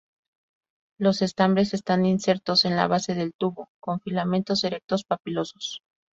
[0.97, 5.83] Los estambres están insertos en la base del tubo, con filamentos erectos, papilosos.